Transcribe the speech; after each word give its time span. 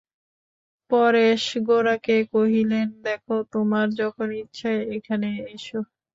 পরেশ 0.91 1.43
গোরাকে 1.67 2.17
কহিলেন, 2.33 2.87
দেখো, 3.05 3.35
তোমার 3.53 3.87
যখন 4.01 4.27
ইচ্ছা 4.41 4.69
এখানে 4.97 5.27
এসো। 5.49 5.79